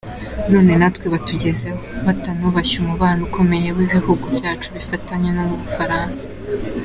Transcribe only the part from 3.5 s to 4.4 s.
ibihugu